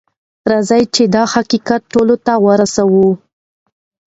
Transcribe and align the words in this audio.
راځئ 0.51 0.83
چې 0.95 1.03
دا 1.15 1.23
حقیقت 1.33 1.81
ټولو 1.93 2.15
ته 2.25 2.33
ورسوو. 2.45 3.07